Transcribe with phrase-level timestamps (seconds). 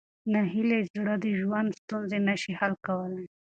[0.33, 3.25] ناهیلي زړه د ژوند ستونزې نه شي حل کولی.